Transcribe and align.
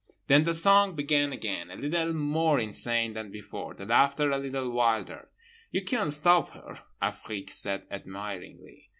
Then 0.25 0.45
the 0.45 0.55
song 0.55 0.95
began 0.95 1.31
again, 1.31 1.69
a 1.69 1.75
little 1.75 2.11
more 2.11 2.59
insane 2.59 3.13
than 3.13 3.29
before; 3.29 3.75
the 3.75 3.85
laughter 3.85 4.31
a 4.31 4.39
little 4.39 4.71
wilder…. 4.71 5.29
"You 5.69 5.83
can't 5.85 6.11
stop 6.11 6.53
her," 6.53 6.79
Afrique 6.99 7.51
said 7.51 7.83
admiringly. 7.91 8.89